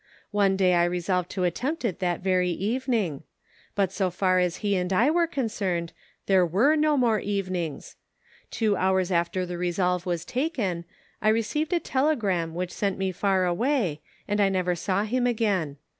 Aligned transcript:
One 0.31 0.57
day 0.57 0.73
I 0.73 0.85
resolved 0.85 1.29
to 1.29 1.43
attempt 1.43 1.85
it 1.85 1.99
that 1.99 2.21
very 2.21 2.49
evening; 2.49 3.21
but 3.75 3.91
so 3.91 4.09
far 4.09 4.39
as 4.39 4.57
he 4.65 4.75
and 4.75 4.91
I 4.91 5.11
were 5.11 5.27
concerned 5.27 5.93
there 6.25 6.43
were 6.43 6.75
no 6.75 6.97
more 6.97 7.19
evenings. 7.19 7.97
Two 8.49 8.75
hours 8.75 9.11
after 9.11 9.45
the 9.45 9.59
resolve 9.59 10.07
was 10.07 10.25
taken, 10.25 10.85
I 11.21 11.29
received 11.29 11.71
a 11.71 11.79
telegram 11.79 12.55
which 12.55 12.73
sent 12.73 12.97
me 12.97 13.11
far 13.11 13.45
away, 13.45 14.01
and 14.27 14.41
I 14.41 14.49
never 14.49 14.73
saw 14.73 15.03
him 15.03 15.27
again. 15.27 15.77